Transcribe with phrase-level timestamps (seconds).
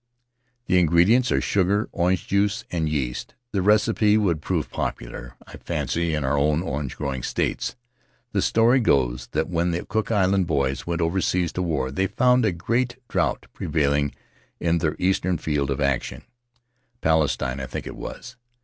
[0.65, 6.15] The ingredients are sugar, orange juice, and yeast— the recipe would prove popular, I fancy,
[6.15, 7.75] in our own orange growing states.
[8.31, 12.43] The story goes that when the Cook Island boys went overseas to war they found
[12.45, 14.15] a great drought prevailing
[14.59, 16.23] in their eastern field of action—
[17.01, 18.37] Palestine, I think it was.